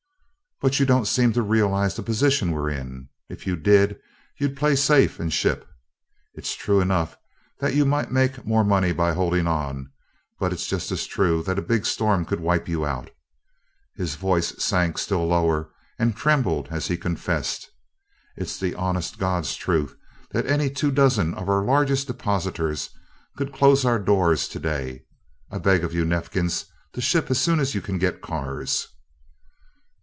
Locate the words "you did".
3.47-3.99